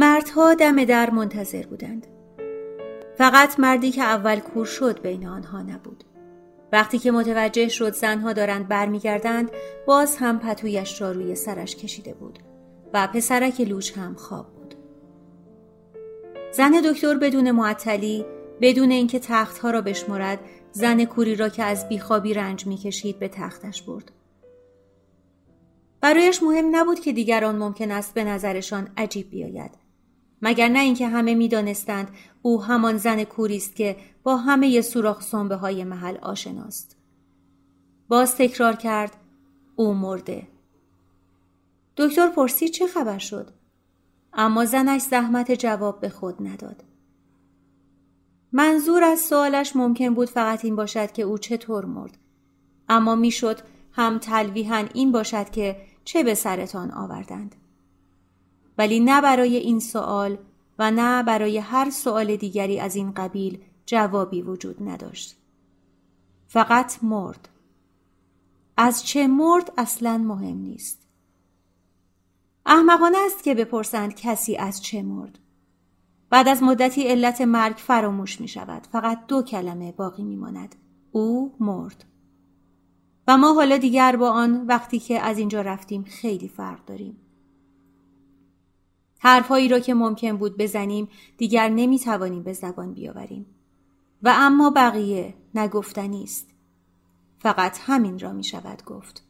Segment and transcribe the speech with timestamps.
[0.00, 2.06] مردها دم در منتظر بودند.
[3.16, 6.04] فقط مردی که اول کور شد بین آنها نبود.
[6.72, 9.50] وقتی که متوجه شد زنها دارند برمیگردند
[9.86, 12.38] باز هم پتویش را روی سرش کشیده بود
[12.94, 14.74] و پسرک لوش هم خواب بود.
[16.52, 18.24] زن دکتر بدون معطلی
[18.60, 20.40] بدون اینکه تختها را بشمرد
[20.72, 24.12] زن کوری را که از بیخوابی رنج می‌کشید به تختش برد.
[26.00, 29.87] برایش مهم نبود که دیگران ممکن است به نظرشان عجیب بیاید
[30.42, 32.10] مگر نه اینکه همه می‌دانستند
[32.42, 36.96] او همان زن کوری است که با همه سوراخ سنبه های محل آشناست.
[38.08, 39.16] باز تکرار کرد
[39.76, 40.48] او مرده.
[41.96, 43.50] دکتر پرسید چه خبر شد؟
[44.32, 46.84] اما زنش زحمت جواب به خود نداد.
[48.52, 52.18] منظور از سوالش ممکن بود فقط این باشد که او چطور مرد.
[52.88, 53.58] اما می‌شد
[53.92, 57.54] هم تلویحا این باشد که چه به سرتان آوردند.
[58.78, 60.38] ولی نه برای این سوال
[60.78, 65.36] و نه برای هر سوال دیگری از این قبیل جوابی وجود نداشت.
[66.46, 67.48] فقط مرد.
[68.76, 71.02] از چه مرد اصلا مهم نیست.
[72.66, 75.38] احمقانه است که بپرسند کسی از چه مرد.
[76.30, 78.86] بعد از مدتی علت مرگ فراموش می شود.
[78.92, 80.74] فقط دو کلمه باقی می ماند.
[81.12, 82.04] او مرد.
[83.28, 87.16] و ما حالا دیگر با آن وقتی که از اینجا رفتیم خیلی فرق داریم.
[89.28, 93.46] حرفهایی را که ممکن بود بزنیم دیگر نمی توانیم به زبان بیاوریم.
[94.22, 96.48] و اما بقیه نگفتنی است.
[97.38, 99.22] فقط همین را می شود گفت.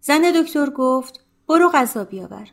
[0.00, 2.50] زن دکتر گفت برو غذا بیاور.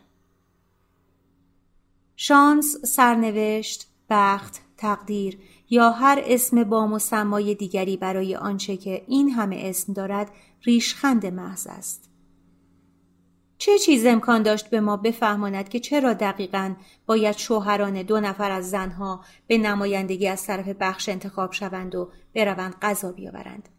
[2.15, 5.39] شانس، سرنوشت، بخت، تقدیر
[5.69, 10.31] یا هر اسم با مسمای دیگری برای آنچه که این همه اسم دارد
[10.63, 12.06] ریشخند محض است.
[13.57, 16.75] چه چیز امکان داشت به ما بفهماند که چرا دقیقا
[17.05, 22.75] باید شوهران دو نفر از زنها به نمایندگی از طرف بخش انتخاب شوند و بروند
[22.81, 23.69] غذا بیاورند؟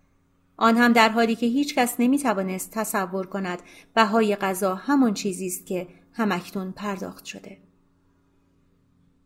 [0.57, 3.63] آن هم در حالی که هیچ کس نمی توانست تصور کند
[3.95, 7.59] بهای غذا همان چیزی است که همکنون پرداخت شده.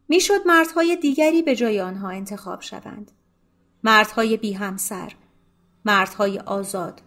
[0.08, 3.10] می‌شد مردهای دیگری به جای آنها انتخاب شوند.
[3.84, 5.12] مردهای بی همسر
[5.84, 7.02] مردهای آزاد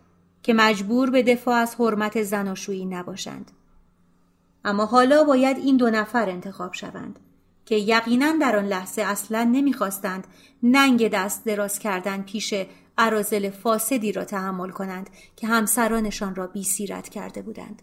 [0.46, 3.52] که مجبور به دفاع از حرمت زناشویی نباشند.
[4.66, 7.20] اما حالا باید این دو نفر انتخاب شوند
[7.66, 10.28] که یقینا در آن لحظه اصلا نمی‌خواستند
[10.64, 12.54] ننگ دست دراز کردن پیش
[12.98, 17.82] عرازل فاسدی را تحمل کنند که همسرانشان را بی سیرت کرده بودند.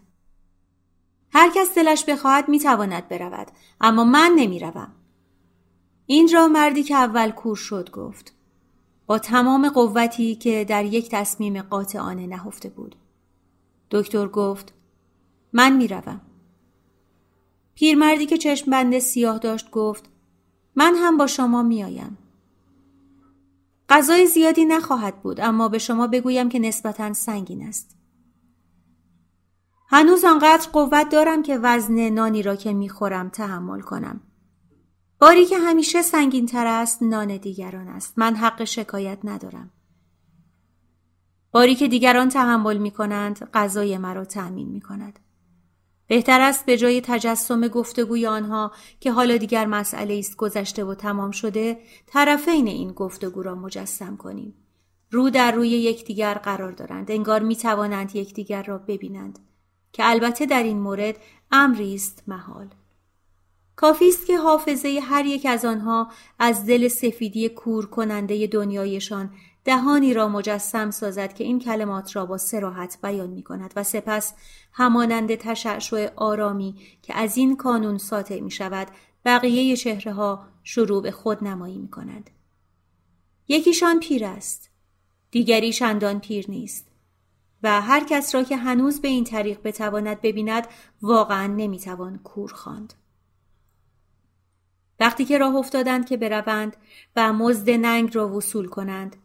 [1.33, 3.47] هر کس دلش بخواهد می‌تواند برود
[3.81, 4.91] اما من نمی‌روم.
[6.05, 8.33] این را مردی که اول کور شد گفت.
[9.07, 12.95] با تمام قوتی که در یک تصمیم قاطعانه نهفته بود.
[13.91, 14.73] دکتر گفت
[15.53, 16.21] من می‌روم.
[17.75, 20.09] پیرمردی که چشم بند سیاه داشت گفت
[20.75, 22.17] من هم با شما میآیم.
[23.89, 27.95] غذای زیادی نخواهد بود اما به شما بگویم که نسبتا سنگین است.
[29.89, 34.21] هنوز آنقدر قوت دارم که وزن نانی را که می‌خورم تحمل کنم.
[35.23, 38.13] باری که همیشه سنگین تر است نان دیگران است.
[38.17, 39.71] من حق شکایت ندارم.
[41.51, 45.19] باری که دیگران تحمل می کنند غذای مرا تأمین می کند.
[46.07, 51.31] بهتر است به جای تجسم گفتگوی آنها که حالا دیگر مسئله است گذشته و تمام
[51.31, 54.53] شده طرفین این گفتگو را مجسم کنیم.
[55.11, 59.39] رو در روی یکدیگر قرار دارند انگار می توانند یکدیگر را ببینند
[59.91, 61.17] که البته در این مورد
[61.51, 62.67] امری است محال.
[63.75, 69.33] کافی است که حافظه هر یک از آنها از دل سفیدی کور کننده دنیایشان
[69.65, 74.33] دهانی را مجسم سازد که این کلمات را با سراحت بیان می کند و سپس
[74.73, 78.87] همانند تشعشع آرامی که از این کانون ساطع می شود
[79.25, 82.29] بقیه چهره ها شروع به خود نمایی می کند.
[83.47, 84.69] یکیشان پیر است.
[85.31, 86.87] دیگری شندان پیر نیست.
[87.63, 90.67] و هر کس را که هنوز به این طریق بتواند ببیند
[91.01, 92.93] واقعا نمی‌توان کور خواند.
[95.03, 96.77] وقتی که راه افتادند که بروند
[97.15, 99.15] و مزد ننگ را وصول کنند.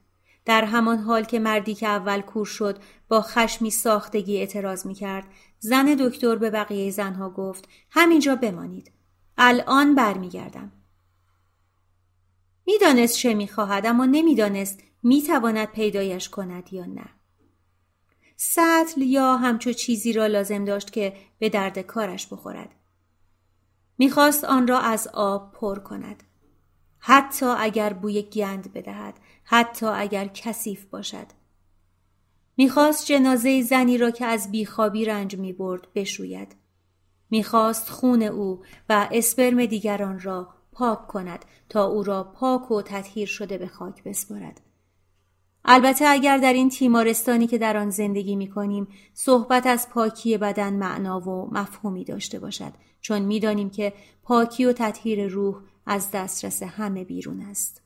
[0.44, 2.78] در همان حال که مردی که اول کور شد
[3.08, 5.24] با خشمی ساختگی اعتراض می کرد
[5.58, 8.92] زن دکتر به بقیه زنها گفت همینجا بمانید.
[9.36, 10.72] الان برمیگردم.
[12.66, 17.08] می‌دانست چه می‌خواهد اما نمی‌دانست می‌تواند پیدایش کند یا نه.
[18.36, 22.74] سطل یا همچو چیزی را لازم داشت که به درد کارش بخورد.
[23.98, 26.22] می‌خواست آن را از آب پر کند.
[26.98, 29.14] حتی اگر بوی گند بدهد
[29.44, 31.26] حتی اگر کثیف باشد.
[32.56, 36.56] می‌خواست جنازه زنی را که از بیخوابی رنج می‌برد بشوید.
[37.30, 43.28] می‌خواست خون او و اسپرم دیگران را پاک کند تا او را پاک و تطهیر
[43.28, 44.60] شده به خاک بسپارد.
[45.64, 50.72] البته اگر در این تیمارستانی که در آن زندگی می کنیم صحبت از پاکی بدن
[50.72, 57.04] معنا و مفهومی داشته باشد چون می‌دانیم که پاکی و تطهیر روح از دسترس همه
[57.04, 57.82] بیرون است.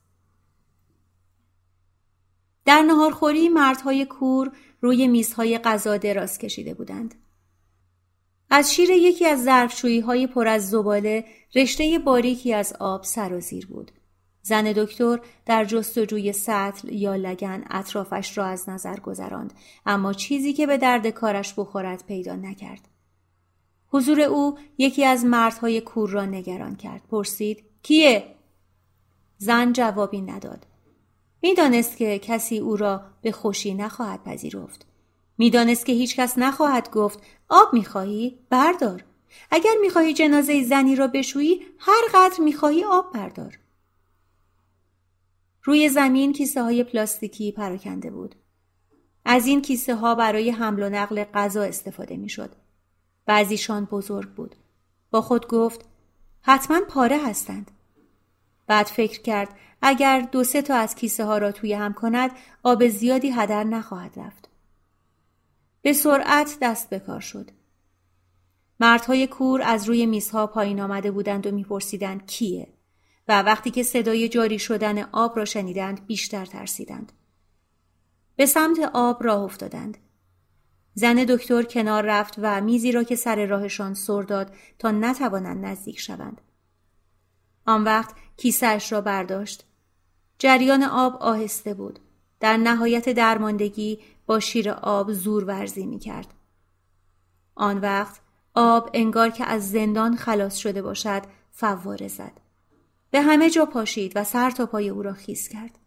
[2.64, 7.14] در نهارخوری مردهای کور روی میزهای غذا دراز کشیده بودند.
[8.50, 13.92] از شیر یکی از ظرفشویی های پر از زباله رشته باریکی از آب سرازیر بود.
[14.42, 19.52] زن دکتر در جستجوی سطل یا لگن اطرافش را از نظر گذراند
[19.86, 22.88] اما چیزی که به درد کارش بخورد پیدا نکرد.
[23.88, 27.02] حضور او یکی از مردهای کور را نگران کرد.
[27.10, 28.34] پرسید کیه؟
[29.38, 30.66] زن جوابی نداد.
[31.42, 34.86] می‌دانست که کسی او را به خوشی نخواهد پذیرفت.
[35.38, 37.18] می‌دانست که هیچ کس نخواهد گفت
[37.48, 39.04] آب می‌خواهی؟ بردار.
[39.50, 43.58] اگر می‌خواهی جنازه زنی را بشویی هر قدر می‌خواهی آب بردار.
[45.64, 48.34] روی زمین کیسه های پلاستیکی پراکنده بود.
[49.24, 52.50] از این کیسه ها برای حمل و نقل غذا استفاده می‌شد.
[53.26, 54.56] بعضیشان بزرگ بود.
[55.10, 55.84] با خود گفت
[56.40, 57.70] حتما پاره هستند.
[58.66, 59.48] بعد فکر کرد
[59.82, 62.30] اگر دو سه تا از کیسه ها را توی هم کند
[62.62, 64.48] آب زیادی هدر نخواهد رفت.
[65.82, 67.50] به سرعت دست به کار شد.
[68.80, 72.68] مردهای کور از روی میزها پایین آمده بودند و میپرسیدند کیه
[73.28, 77.12] و وقتی که صدای جاری شدن آب را شنیدند بیشتر ترسیدند.
[78.36, 79.98] به سمت آب راه افتادند.
[80.94, 86.00] زن دکتر کنار رفت و میزی را که سر راهشان سر داد تا نتوانند نزدیک
[86.00, 86.40] شوند.
[87.66, 89.64] آن وقت کیسهش را برداشت.
[90.38, 91.98] جریان آب آهسته بود.
[92.40, 96.34] در نهایت درماندگی با شیر آب زور ورزی می کرد.
[97.54, 98.20] آن وقت
[98.54, 102.32] آب انگار که از زندان خلاص شده باشد فواره زد.
[103.12, 105.78] به همه جا پاشید و سر تا پای او را خیس کرد.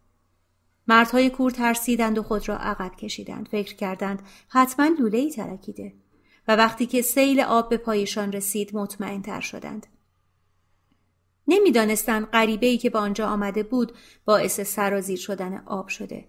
[0.88, 3.48] مردهای کور ترسیدند و خود را عقب کشیدند.
[3.48, 5.94] فکر کردند حتما لوله ای ترکیده
[6.48, 9.88] و وقتی که سیل آب به پایشان رسید مطمئن تر شدند.
[11.48, 13.92] نمی‌دانستند غریبه ای که به آنجا آمده بود
[14.26, 16.26] باعث سرازیر شدن آب شده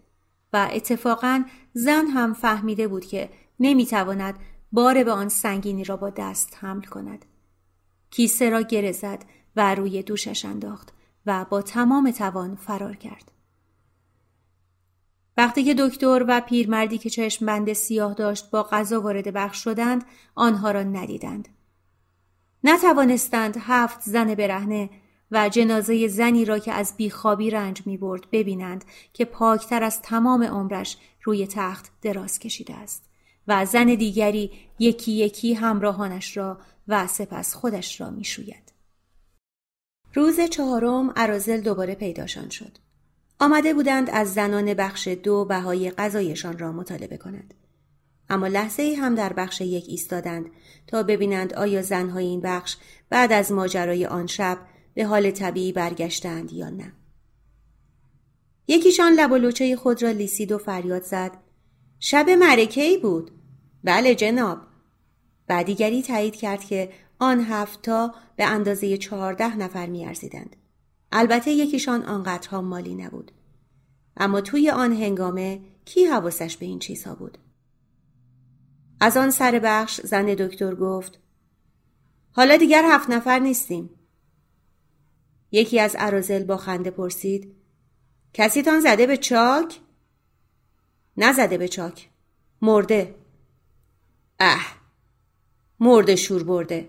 [0.52, 4.38] و اتفاقا زن هم فهمیده بود که نمی‌تواند
[4.72, 7.24] بار به آن سنگینی را با دست حمل کند.
[8.10, 9.24] کیسه را گره زد
[9.56, 10.92] و روی دوشش انداخت
[11.26, 13.32] و با تمام توان فرار کرد.
[15.36, 20.04] وقتی که دکتر و پیرمردی که چشم بند سیاه داشت با غذا وارد بخش شدند
[20.34, 21.48] آنها را ندیدند.
[22.64, 24.90] نتوانستند هفت زن برهنه
[25.30, 30.42] و جنازه زنی را که از بیخوابی رنج می برد ببینند که پاکتر از تمام
[30.42, 33.04] عمرش روی تخت دراز کشیده است
[33.48, 38.65] و زن دیگری یکی یکی همراهانش را و سپس خودش را می شوید.
[40.16, 42.78] روز چهارم عرازل دوباره پیداشان شد.
[43.40, 47.54] آمده بودند از زنان بخش دو بهای غذایشان را مطالبه کنند.
[48.30, 50.46] اما لحظه ای هم در بخش یک ایستادند
[50.86, 52.76] تا ببینند آیا زنهای این بخش
[53.10, 54.58] بعد از ماجرای آن شب
[54.94, 56.92] به حال طبیعی برگشتند یا نه.
[58.68, 61.32] یکیشان لب و لوچه خود را لیسید و فریاد زد
[62.00, 63.30] شب مرکه ای بود
[63.84, 64.58] بله جناب
[65.46, 70.56] بعدیگری تایید کرد که آن هفتا به اندازه چهارده نفر میارزیدند.
[71.12, 73.32] البته یکیشان آنقدرها مالی نبود.
[74.16, 77.38] اما توی آن هنگامه کی حواسش به این چیزها بود؟
[79.00, 81.18] از آن سر بخش زن دکتر گفت
[82.32, 83.90] حالا دیگر هفت نفر نیستیم.
[85.50, 87.56] یکی از عرازل با خنده پرسید
[88.32, 89.80] کسی تان زده به چاک؟
[91.16, 92.08] نزده به چاک
[92.62, 93.14] مرده.
[94.40, 94.76] اه
[95.80, 96.88] مرده شور برده.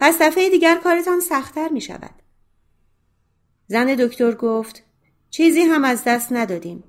[0.00, 2.14] پس دفعه دیگر کارتان سختتر می شود
[3.66, 4.82] زن دکتر گفت
[5.30, 6.84] چیزی هم از دست ندادیم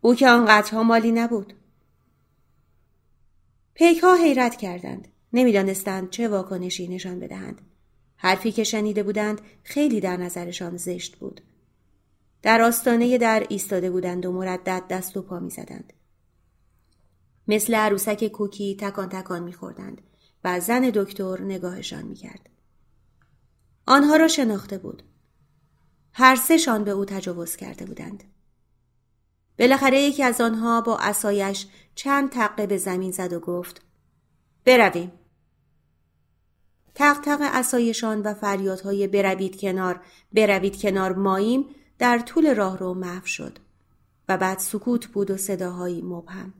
[0.00, 1.54] او که آنقدرها مالی نبود
[3.74, 5.08] پیک ها حیرت کردند.
[5.32, 7.60] نمی‌دانستند چه واکنشی نشان بدهند.
[8.16, 11.40] حرفی که شنیده بودند خیلی در نظرشان زشت بود.
[12.42, 15.92] در آستانه در ایستاده بودند و مردد دست و پا می زدند.
[17.48, 20.02] مثل عروسک کوکی تکان تکان می خوردند
[20.44, 22.48] و زن دکتر نگاهشان می کرد.
[23.86, 25.02] آنها را شناخته بود.
[26.12, 28.24] هر سهشان به او تجاوز کرده بودند.
[29.58, 33.82] بالاخره یکی از آنها با اسایش چند تقه به زمین زد و گفت
[34.64, 35.12] برویم.
[36.94, 40.00] تق تق اسایشان و فریادهای بروید کنار
[40.32, 41.64] بروید کنار ماییم
[41.98, 43.58] در طول راه رو محو شد
[44.28, 46.54] و بعد سکوت بود و صداهایی مبهم.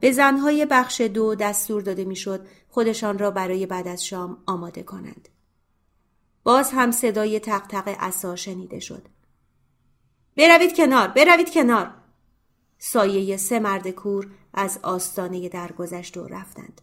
[0.00, 5.28] به زنهای بخش دو دستور داده می‌شد خودشان را برای بعد از شام آماده کنند.
[6.42, 9.08] باز هم صدای تق تق اسا شنیده شد.
[10.36, 11.94] بروید کنار بروید کنار
[12.78, 16.80] سایه سه مرد کور از آستانه درگذشت و رفتند.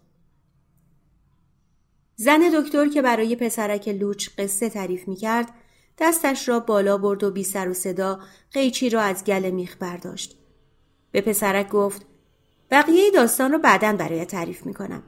[2.16, 5.54] زن دکتر که برای پسرک لوچ قصه تعریف می کرد
[6.00, 8.20] دستش را بالا برد و بی سر و صدا
[8.52, 10.38] قیچی را از گل میخ برداشت.
[11.12, 12.06] به پسرک گفت
[12.72, 15.04] بقیه داستان رو بعدا برای تعریف می کنم.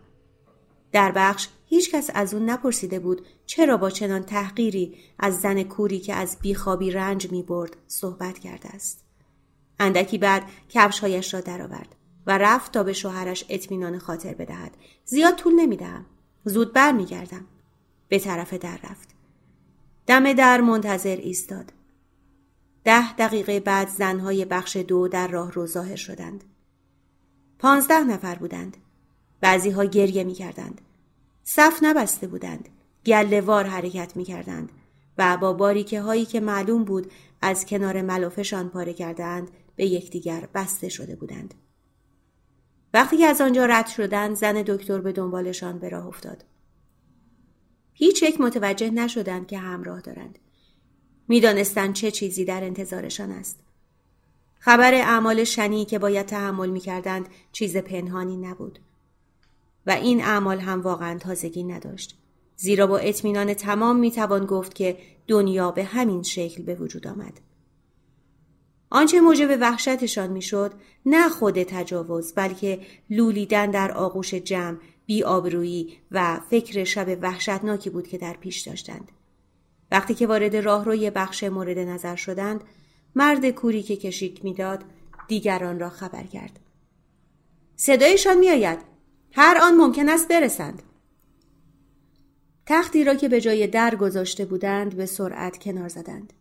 [0.92, 6.00] در بخش هیچ کس از اون نپرسیده بود چرا با چنان تحقیری از زن کوری
[6.00, 9.04] که از بیخوابی رنج می برد صحبت کرده است.
[9.80, 11.96] اندکی بعد کفشهایش را درآورد
[12.28, 14.72] و رفت تا به شوهرش اطمینان خاطر بدهد.
[15.06, 16.06] زیاد طول نمی‌دهم.
[16.46, 17.46] زود بر می گردم.
[18.08, 19.10] به طرف در رفت.
[20.08, 21.74] دم در منتظر ایستاد.
[22.84, 26.44] ده دقیقه بعد زنهای بخش دو در راه رو ظاهر شدند.
[27.60, 28.78] پانزده نفر بودند.
[29.42, 30.82] بعضی ها گریه می کردند.
[31.44, 32.70] صف نبسته بودند.
[33.06, 34.72] گلهوار حرکت می کردند
[35.18, 37.12] و با باریکه هایی که معلوم بود
[37.42, 41.54] از کنار ملافشان پاره کردند به یکدیگر بسته شده بودند.
[42.94, 46.46] وقتی از آنجا رد شدند زن دکتر به دنبالشان به راه افتاد.
[47.94, 50.40] هیچ یک متوجه نشدند که همراه دارند.
[51.28, 53.60] می‌دانستند چه چیزی در انتظارشان است.
[54.68, 58.80] خبر اعمال شنی که باید تحمل می کردند چیز پنهانی نبود.
[59.86, 62.18] و این اعمال هم واقعا تازگی نداشت.
[62.56, 64.98] زیرا با اطمینان تمام می توان گفت که
[65.28, 67.40] دنیا به همین شکل به وجود آمد.
[68.90, 70.74] آنچه موجب وحشتشان می‌شد
[71.06, 78.18] نه خود تجاوز بلکه لولیدن در آغوش جمع بیآبرویی و فکر شب وحشتناکی بود که
[78.18, 79.12] در پیش داشتند
[79.92, 82.64] وقتی که وارد راهروی بخش مورد نظر شدند
[83.18, 84.84] مرد کوری که کشیک می‌داد
[85.28, 86.60] دیگران را خبر کرد.
[87.76, 88.80] صدایشان میآید.
[89.32, 90.84] هر آن ممکن است برسند.
[92.66, 96.34] تختی را که به جای در گذاشته بودند به سرعت کنار زدند.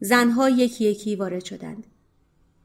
[0.00, 1.86] زنها یکی یکی وارد شدند.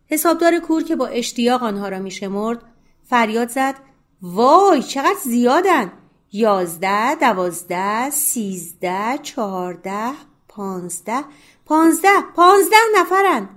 [0.06, 2.62] حسابدار کور که با اشتیاق آنها را میشمرد
[3.04, 3.76] فریاد زد
[4.22, 5.92] وای چقدر زیادن!
[6.32, 10.12] یازده دوازده سیزده چهارده
[10.56, 11.24] پانزده.
[11.66, 12.22] پانزده.
[12.36, 13.50] پانزده نفرن.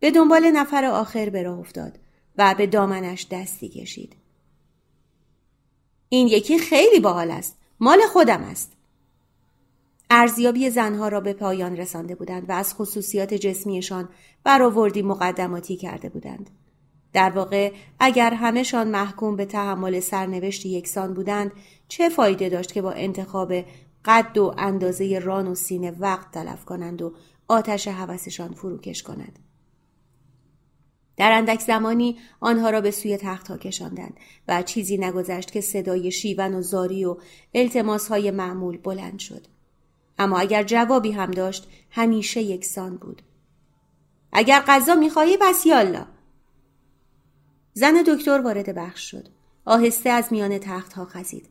[0.00, 1.98] به دنبال نفر آخر به راه افتاد
[2.38, 4.16] و به دامنش دستی کشید.
[6.08, 7.58] این یکی خیلی باحال است.
[7.80, 8.72] مال خودم است.
[10.10, 14.08] ارزیابی زنها را به پایان رسانده بودند و از خصوصیات جسمیشان
[14.44, 16.50] برآوردی مقدماتی کرده بودند.
[17.12, 21.52] در واقع اگر همهشان محکوم به تحمل سرنوشت یکسان بودند
[21.88, 23.52] چه فایده داشت که با انتخاب
[24.04, 27.14] قد و اندازه ران و سینه وقت تلف کنند و
[27.48, 29.38] آتش هوسشان فروکش کنند.
[31.16, 34.14] در اندک زمانی آنها را به سوی تخت ها کشاندند
[34.48, 37.16] و چیزی نگذشت که صدای شیون و زاری و
[37.54, 39.46] التماس های معمول بلند شد.
[40.18, 43.22] اما اگر جوابی هم داشت همیشه یکسان بود
[44.32, 46.06] اگر غذا می‌خواهی بس یالا
[47.74, 49.28] زن دکتر وارد بخش شد
[49.64, 51.48] آهسته از میان تخت ها خزید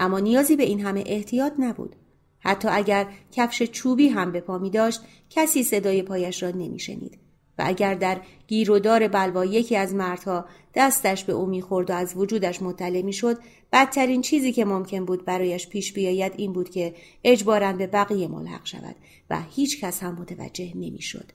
[0.00, 1.96] اما نیازی به این همه احتیاط نبود
[2.38, 5.00] حتی اگر کفش چوبی هم به پا می داشت
[5.30, 7.18] کسی صدای پایش را نمیشنید
[7.58, 12.62] و اگر در گیرودار بلوا یکی از مردها دستش به او می‌خورد و از وجودش
[12.62, 13.38] مطلع می‌شد
[13.72, 18.66] بدترین چیزی که ممکن بود برایش پیش بیاید این بود که اجبارا به بقیه ملحق
[18.66, 18.96] شود
[19.30, 21.32] و هیچ کس هم متوجه نمی‌شد.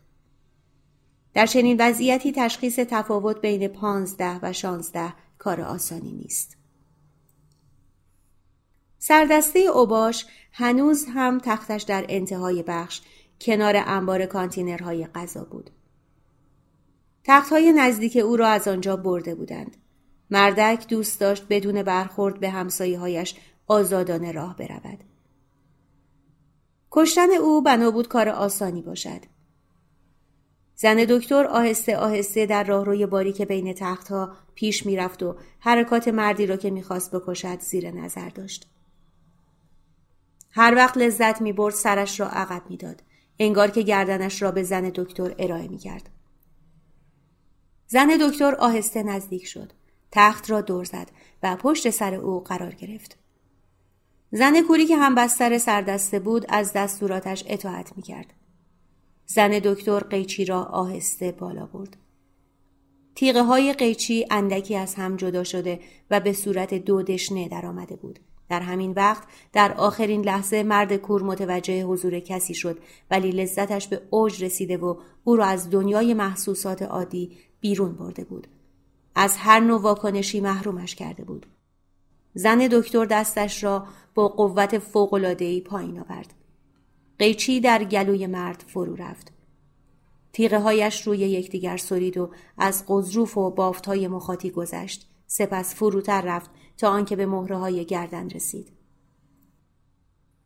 [1.34, 6.61] در چنین وضعیتی تشخیص تفاوت بین پانزده و شانزده کار آسانی نیست.
[9.04, 13.02] سردسته اوباش هنوز هم تختش در انتهای بخش
[13.42, 15.70] کنار انبار کانتینرهای غذا بود.
[17.24, 19.78] تختهای نزدیک او را از آنجا برده بودند.
[20.30, 23.36] مردک دوست داشت بدون برخورد به همسایه هایش
[23.68, 25.04] آزادانه راه برود.
[26.92, 29.22] کشتن او بنا بود کار آسانی باشد.
[30.76, 36.58] زن دکتر آهسته آهسته در راهروی باریک بین تختها پیش می‌رفت و حرکات مردی را
[36.58, 38.68] که می‌خواست بکشد زیر نظر داشت.
[40.52, 43.04] هر وقت لذت می‌برد سرش را عقب می‌داد.
[43.40, 46.10] انگار که گردنش را به زن دکتر ارائه می‌کرد.
[47.88, 49.72] زن دکتر آهسته نزدیک شد.
[50.12, 51.12] تخت را دور زد
[51.44, 53.18] و پشت سر او قرار گرفت.
[54.32, 58.34] زن کوری که هم بستر سردسته بود از دستوراتش اطاعت می‌کرد.
[59.26, 61.98] زن دکتر قیچی را آهسته بالا برد.
[63.16, 65.80] تیغه های قیچی اندکی از هم جدا شده
[66.10, 68.20] و به صورت دو دشنه در آمده بود.
[68.52, 72.80] در همین وقت در آخرین لحظه مرد کور متوجه حضور کسی شد
[73.12, 78.48] ولی لذتش به اوج رسیده و او را از دنیای محسوسات عادی بیرون برده بود.
[79.16, 81.46] از هر نوع واکنشی محرومش کرده بود.
[82.34, 86.34] زن دکتر دستش را با قوت فوقلادهی پایین آورد.
[87.20, 89.32] قیچی در گلوی مرد فرو رفت.
[90.34, 95.08] تیغه هایش روی یکدیگر سرید و از قضروف و بافت های مخاطی گذشت.
[95.28, 96.50] سپس فروتر رفت
[96.82, 98.72] تا آنکه به مهره های گردن رسید.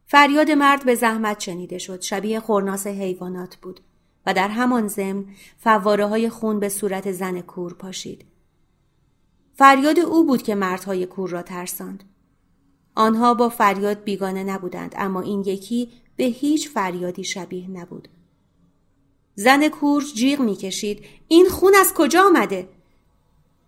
[0.06, 2.02] فریاد مرد به زحمت شنیده شد.
[2.02, 3.80] شبیه خورناس حیوانات بود
[4.26, 5.26] و در همان ضمن
[5.58, 8.26] فواره های خون به صورت زن کور پاشید.
[9.54, 12.04] فریاد او بود که مردهای کور را ترساند.
[12.96, 18.08] آنها با فریاد بیگانه نبودند اما این یکی به هیچ فریادی شبیه نبود.
[19.36, 22.75] زن کور جیغ می‌کشید این خون از کجا آمده؟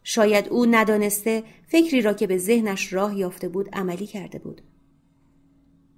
[0.10, 4.62] شاید او ندانسته فکری را که به ذهنش راه یافته بود عملی کرده بود.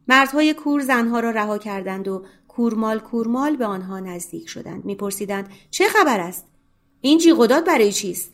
[0.07, 4.85] مردهای کور زنها را رها کردند و کورمال کورمال به آنها نزدیک شدند.
[4.85, 6.47] میپرسیدند چه خبر است؟
[7.01, 8.33] این جیغداد برای چیست؟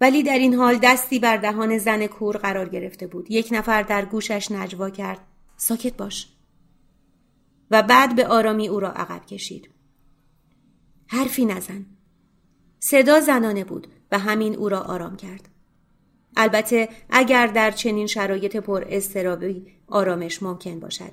[0.00, 3.30] ولی در این حال دستی بر دهان زن کور قرار گرفته بود.
[3.30, 5.20] یک نفر در گوشش نجوا کرد.
[5.56, 6.28] ساکت باش.
[7.70, 9.68] و بعد به آرامی او را عقب کشید.
[11.06, 11.86] حرفی نزن.
[12.78, 15.48] صدا زنانه بود و همین او را آرام کرد.
[16.36, 21.12] البته اگر در چنین شرایط پر استرابی آرامش ممکن باشد.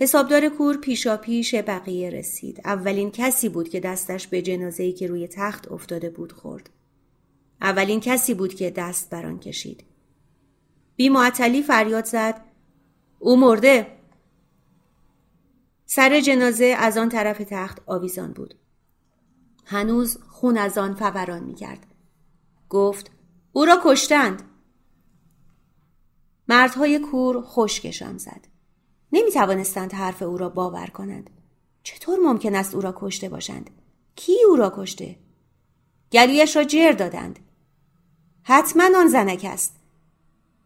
[0.00, 2.60] حسابدار کور پیشا پیش بقیه رسید.
[2.64, 6.70] اولین کسی بود که دستش به جنازه‌ای که روی تخت افتاده بود خورد.
[7.60, 9.84] اولین کسی بود که دست بران کشید.
[10.96, 12.40] بی معطلی فریاد زد
[13.18, 13.86] او مرده
[15.86, 18.54] سر جنازه از آن طرف تخت آویزان بود.
[19.70, 21.86] هنوز خون از آن فوران می کرد.
[22.68, 23.10] گفت
[23.52, 24.42] او را کشتند.
[26.48, 28.46] مردهای کور خشکشان زد.
[29.12, 31.30] نمی توانستند حرف او را باور کنند.
[31.82, 33.70] چطور ممکن است او را کشته باشند؟
[34.16, 35.16] کی او را کشته؟
[36.12, 37.38] گلویش را جر دادند.
[38.42, 39.76] حتما آن زنک است.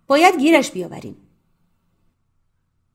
[0.06, 1.16] باید گیرش بیاوریم.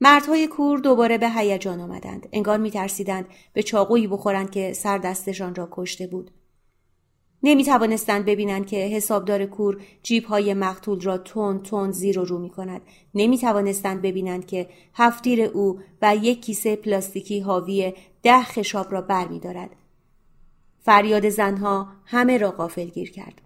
[0.02, 2.30] مردهای کور دوباره به هیجان آمدند.
[2.34, 6.32] انگار می ترسیدند به چاقویی بخورند که سر دستشان را کشته بود.
[7.44, 12.40] نمی توانستند ببینند که حسابدار کور جیب های مقتول را تون تون زیر و رو
[12.40, 12.82] می کند.
[13.16, 19.28] نمی توانستند ببینند که هفتیر او و یک کیسه پلاستیکی حاوی ده خشاب را بر
[19.28, 19.70] می دارد.
[20.80, 23.42] فریاد زنها همه را غافل گیر کرد.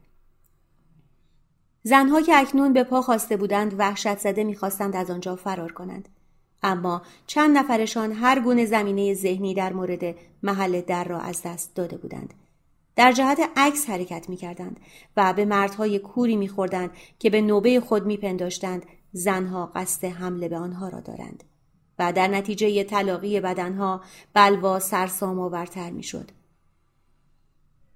[1.83, 6.09] زنها که اکنون به پا خواسته بودند وحشت زده می‌خواستند از آنجا فرار کنند.
[6.63, 11.97] اما چند نفرشان هر گونه زمینه ذهنی در مورد محل در را از دست داده
[11.97, 12.33] بودند.
[12.95, 14.79] در جهت عکس حرکت می کردند
[15.17, 20.49] و به مردهای کوری می خوردند که به نوبه خود می پنداشتند زنها قصد حمله
[20.49, 21.43] به آنها را دارند
[21.99, 24.01] و در نتیجه تلاقی بدنها
[24.33, 26.31] بلوا سرسام آورتر می شد.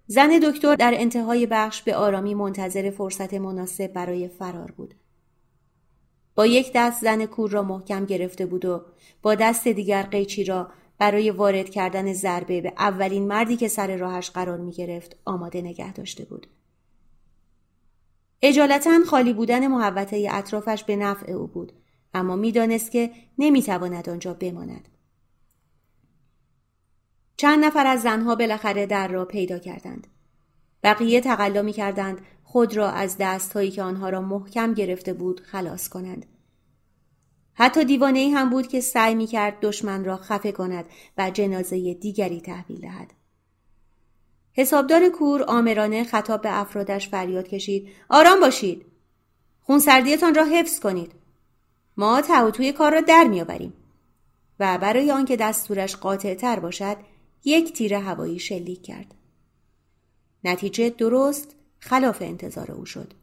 [0.07, 4.93] زن دکتر در انتهای بخش به آرامی منتظر فرصت مناسب برای فرار بود.
[6.35, 8.85] با یک دست زن کور را محکم گرفته بود و
[9.21, 14.29] با دست دیگر قیچی را برای وارد کردن ضربه به اولین مردی که سر راهش
[14.29, 16.47] قرار می گرفت آماده نگه داشته بود.
[18.41, 21.73] اجالتا خالی بودن محوطه اطرافش به نفع او بود
[22.13, 24.89] اما می‌دانست که نمی‌تواند آنجا بماند.
[27.37, 30.07] چند نفر از زنها بالاخره در را پیدا کردند.
[30.83, 32.21] بقیه تقلا می کردند
[32.55, 36.25] خود را از دستهایی که آنها را محکم گرفته بود خلاص کنند.
[37.53, 40.85] حتی دیوانه ای هم بود که سعی می کرد دشمن را خفه کند
[41.17, 43.13] و جنازه دیگری تحویل دهد.
[44.53, 48.85] حسابدار کور آمرانه خطاب به افرادش فریاد کشید آرام باشید
[49.61, 51.11] خونسردیتان را حفظ کنید
[51.97, 53.73] ما توی کار را در میآوریم
[54.59, 56.97] و برای آنکه دستورش قاطع تر باشد
[57.43, 59.15] یک تیر هوایی شلیک کرد
[60.43, 63.13] نتیجه درست خلاف انتظار او شد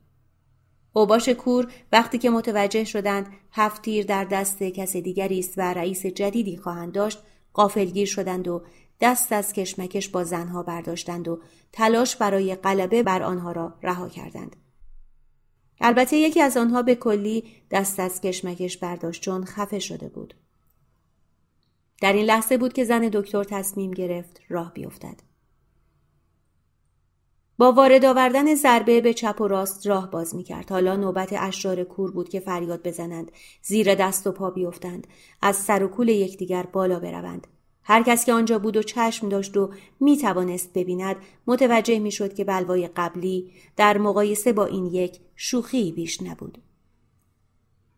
[0.92, 6.07] اوباش کور وقتی که متوجه شدند هفت تیر در دست کس دیگری است و رئیس
[6.07, 7.18] جدیدی خواهند داشت
[7.53, 8.62] قافلگیر شدند و
[9.01, 11.40] دست از کشمکش با زنها برداشتند و
[11.72, 14.57] تلاش برای غلبه بر آنها را رها کردند.
[15.81, 20.35] البته یکی از آنها به کلی دست از کشمکش برداشت چون خفه شده بود.
[22.01, 25.32] در این لحظه بود که زن دکتر تصمیم گرفت راه بیفتد.
[27.62, 30.70] با وارد آوردن ضربه به چپ و راست راه باز می کرد.
[30.70, 35.07] حالا نوبت اشرار کور بود که فریاد بزنند، زیر دست و پا بیفتند،
[35.42, 37.46] از سر و کول یکدیگر بالا بروند.
[37.83, 39.70] هر کس که آنجا بود و چشم داشت و
[40.01, 45.92] می توانست ببیند متوجه می شد که بلوای قبلی در مقایسه با این یک شوخی
[45.92, 46.59] بیش نبود.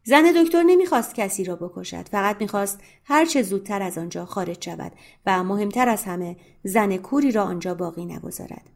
[0.04, 4.92] زن دکتر نمی‌خواست کسی را بکشد فقط می‌خواست هر چه زودتر از آنجا خارج شود
[5.26, 8.73] و مهمتر از همه زن کوری را آنجا باقی نگذارد.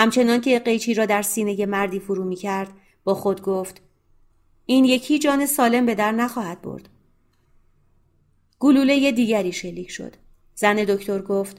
[0.00, 2.72] همچنان که قیچی را در سینه مردی فرو می کرد
[3.04, 3.82] با خود گفت
[4.66, 6.88] این یکی جان سالم به در نخواهد برد.
[8.58, 10.16] گلوله دیگری شلیک شد.
[10.54, 11.56] زن دکتر گفت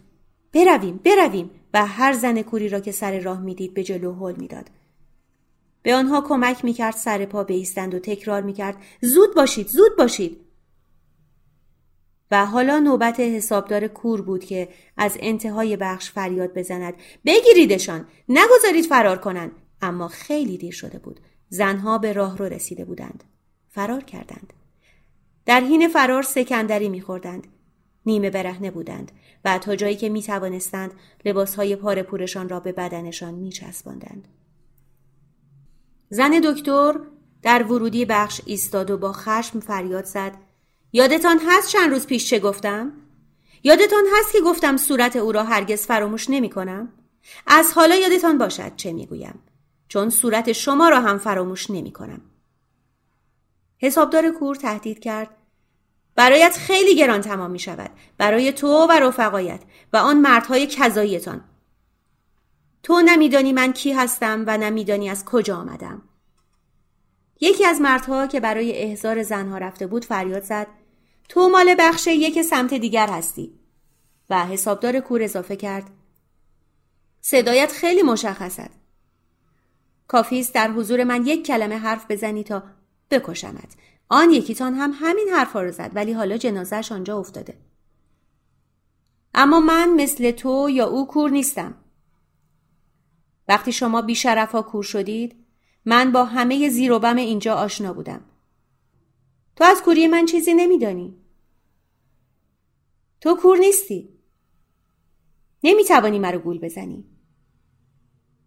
[0.54, 4.66] برویم برویم و هر زن کوری را که سر راه می‌دید به جلو هل می‌داد.
[5.84, 10.41] به آنها کمک می‌کرد سر پا بیستند و تکرار می‌کرد زود باشید زود باشید
[12.32, 16.94] و حالا نوبت حسابدار کور بود که از انتهای بخش فریاد بزند.
[17.26, 21.20] بگیریدشان نگذارید فرار کنند اما خیلی دیر شده بود.
[21.50, 23.24] زنها به راه رو رسیده بودند.
[23.70, 24.54] فرار کردند.
[25.46, 27.48] در حین فرار سکندری میخوردند.
[28.06, 29.12] نیمه برهنه بودند
[29.46, 30.91] و تا جایی که می توانستند
[31.26, 34.28] لباسهای پاره پورشان را به بدنشان می چسباندند.
[36.10, 37.00] زن دکتر
[37.41, 40.38] در ورودی بخش ایستاد و با خشم فریاد زد.
[40.94, 42.92] یادتان هست چند روز پیش چه گفتم؟
[43.64, 46.94] یادتان هست که گفتم صورت او را هرگز فراموش نمی کنم؟
[47.48, 49.40] از حالا یادتان باشد چه می‌گویم
[49.88, 52.22] چون صورت شما را هم فراموش نمی کنم.
[53.78, 55.30] حسابدار کور تهدید کرد
[56.16, 59.62] برایت خیلی گران تمام می شود برای تو و رفقایت
[59.94, 61.44] و آن مردهای کذاییتان
[62.84, 66.02] تو نمیدانی من کی هستم و نمیدانی از کجا آمدم
[67.42, 70.68] یکی از مردها که برای احضار زنها رفته بود فریاد زد
[71.30, 73.54] تو مال بخش یک سمت دیگر هستی.
[74.30, 75.90] و حسابدار کور اضافه کرد.
[77.22, 78.80] صدایت خیلی مشخص است
[80.08, 82.64] کافی است در حضور من یک کلمه حرف بزنی تا
[83.12, 83.76] بکشمت.
[84.10, 87.58] آن یکیتان هم همین حرفا رو زد ولی حالا جنازهش آنجا افتاده.
[89.34, 91.74] اما من مثل تو یا او کور نیستم.
[93.48, 95.36] وقتی شما بیشرف ها کور شدید
[95.86, 98.22] من با همه زیر و بم اینجا آشنا بودم.
[99.62, 101.15] تو از کوری من چیزی نمیدانی.
[103.21, 104.10] تو کور نیستی.
[105.63, 107.06] نمی‌توانی مرا گول بزنی.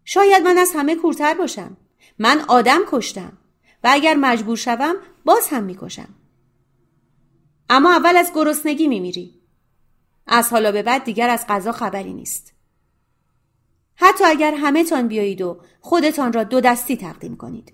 [0.05, 1.77] شاید من از همه کورتر باشم.
[2.19, 3.37] من آدم کشتم.
[3.83, 6.15] و اگر مجبور شوم باز هم می‌کشم.
[7.69, 9.41] اما اول از گرسنگی میمیری.
[10.27, 12.53] از حالا به بعد دیگر از غذا خبری نیست.
[13.95, 17.73] حتی اگر همه تان بیایید و خودتان را دو دستی تقدیم کنید.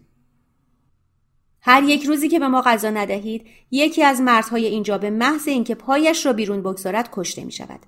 [1.61, 5.75] هر یک روزی که به ما غذا ندهید یکی از مردهای اینجا به محض اینکه
[5.75, 7.79] پایش را بیرون بگذارد کشته می شود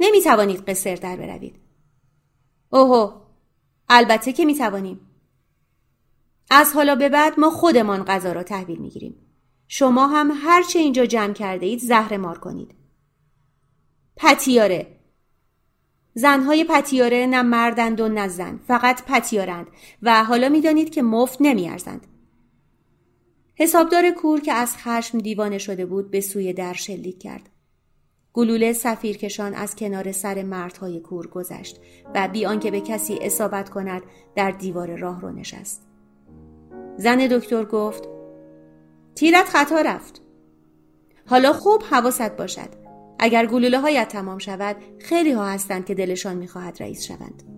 [0.00, 1.56] نمی توانید قصر در بروید.
[2.70, 3.12] اوهو
[3.88, 5.00] البته که می توانیم
[6.50, 9.14] از حالا به بعد ما خودمان غذا را تحویل می گیریم
[9.68, 12.74] شما هم هرچه اینجا جمع کرده اید زهر مار کنید.
[14.16, 14.96] پتیاره.
[16.14, 19.66] زنهای پتیاره نه مردند و نه زن فقط پتیارند
[20.02, 22.06] و حالا می‌دانید که مفت نمیارزند.
[23.60, 27.48] حسابدار کور که از خشم دیوانه شده بود به سوی در شلیک کرد.
[28.32, 31.80] گلوله سفیرکشان از کنار سر مردهای کور گذشت
[32.14, 34.02] و بی آنکه به کسی اصابت کند
[34.34, 35.82] در دیوار راه رو نشست.
[36.96, 38.08] زن دکتر گفت
[39.14, 40.22] تیرت خطا رفت.
[41.26, 42.68] حالا خوب حواست باشد.
[43.18, 47.49] اگر گلوله هایت تمام شود خیلی ها هستند که دلشان می‌خواهد رئیس شوند.